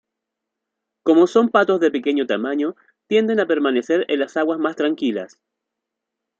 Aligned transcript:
Como 1.03 1.27
son 1.27 1.49
patos 1.49 1.79
de 1.79 1.91
pequeño 1.91 2.25
tamaño, 2.25 2.75
tienden 3.05 3.39
a 3.39 3.45
permanecer 3.45 4.05
en 4.09 4.21
las 4.21 4.35
aguas 4.35 4.57
más 4.57 4.75
tranquilas. 4.75 5.37